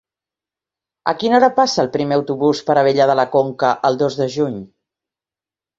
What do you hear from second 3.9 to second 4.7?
el dos de juny?